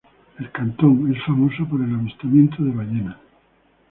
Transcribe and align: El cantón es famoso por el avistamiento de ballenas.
El 0.39 0.49
cantón 0.51 1.13
es 1.15 1.23
famoso 1.25 1.63
por 1.69 1.79
el 1.79 1.93
avistamiento 1.93 2.63
de 2.63 2.71
ballenas. 2.71 3.17